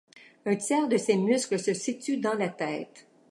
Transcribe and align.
Un 0.47 0.55
tiers 0.55 0.87
de 0.87 0.97
ses 0.97 1.15
muscles 1.15 1.59
se 1.59 1.75
situe 1.75 2.17
dans 2.17 2.33
la 2.33 2.49
tête. 2.49 3.05